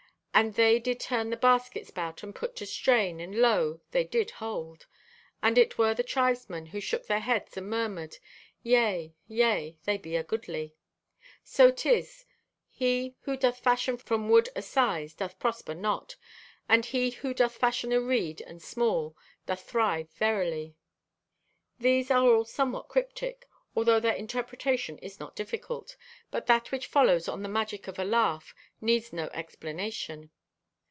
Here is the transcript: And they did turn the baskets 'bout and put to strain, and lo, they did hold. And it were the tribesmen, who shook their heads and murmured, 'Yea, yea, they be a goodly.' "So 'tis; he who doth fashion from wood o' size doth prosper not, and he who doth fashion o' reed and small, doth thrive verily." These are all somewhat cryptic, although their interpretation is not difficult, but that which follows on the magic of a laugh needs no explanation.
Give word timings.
And 0.33 0.55
they 0.55 0.79
did 0.79 0.99
turn 0.99 1.29
the 1.29 1.37
baskets 1.37 1.91
'bout 1.91 2.23
and 2.23 2.33
put 2.33 2.55
to 2.55 2.65
strain, 2.65 3.19
and 3.19 3.35
lo, 3.41 3.81
they 3.91 4.05
did 4.05 4.31
hold. 4.31 4.87
And 5.43 5.55
it 5.55 5.77
were 5.77 5.93
the 5.93 6.01
tribesmen, 6.03 6.67
who 6.67 6.79
shook 6.79 7.05
their 7.05 7.19
heads 7.19 7.57
and 7.57 7.69
murmured, 7.69 8.17
'Yea, 8.63 9.13
yea, 9.27 9.77
they 9.83 9.97
be 9.97 10.15
a 10.15 10.23
goodly.' 10.23 10.73
"So 11.43 11.69
'tis; 11.69 12.25
he 12.71 13.15
who 13.23 13.37
doth 13.37 13.59
fashion 13.59 13.97
from 13.97 14.29
wood 14.29 14.49
o' 14.55 14.61
size 14.61 15.13
doth 15.13 15.37
prosper 15.37 15.75
not, 15.75 16.15
and 16.67 16.85
he 16.85 17.11
who 17.11 17.35
doth 17.35 17.57
fashion 17.57 17.93
o' 17.93 17.99
reed 17.99 18.41
and 18.41 18.63
small, 18.63 19.15
doth 19.45 19.61
thrive 19.69 20.09
verily." 20.13 20.75
These 21.77 22.09
are 22.09 22.25
all 22.33 22.45
somewhat 22.45 22.87
cryptic, 22.87 23.45
although 23.73 24.01
their 24.01 24.13
interpretation 24.15 24.97
is 24.97 25.17
not 25.17 25.33
difficult, 25.33 25.95
but 26.29 26.45
that 26.45 26.73
which 26.73 26.87
follows 26.87 27.29
on 27.29 27.41
the 27.41 27.47
magic 27.47 27.87
of 27.87 27.97
a 27.97 28.03
laugh 28.03 28.53
needs 28.81 29.13
no 29.13 29.27
explanation. 29.27 30.29